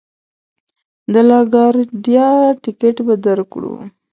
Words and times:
د 1.13 1.15
لا 1.29 1.39
ګارډیا 1.53 2.27
ټکټ 2.63 2.95
به 3.07 3.13
درکړو. 3.25 3.73